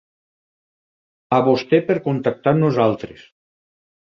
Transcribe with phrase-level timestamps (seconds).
[1.37, 3.23] A vostè per contactar amb nosaltres.